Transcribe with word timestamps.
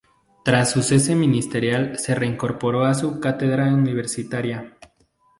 Tras 0.43 0.71
su 0.71 0.81
cese 0.81 1.13
ministerial 1.13 1.99
se 1.99 2.15
reincorporó 2.15 2.85
a 2.85 2.95
su 2.95 3.19
cátedra 3.19 3.71
universitaria. 3.71 4.75